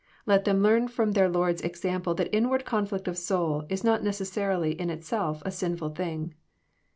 Let 0.25 0.45
them 0.45 0.63
learn 0.63 0.87
from 0.87 1.11
their 1.11 1.29
Lord's 1.29 1.61
example 1.61 2.15
that 2.15 2.35
inward 2.35 2.65
conflict 2.65 3.07
of 3.07 3.19
soul 3.19 3.65
is 3.69 3.83
not 3.83 4.03
necessarily 4.03 4.71
in 4.71 4.89
itself 4.89 5.43
a 5.45 5.51
sinful 5.51 5.89
thing. 5.89 6.33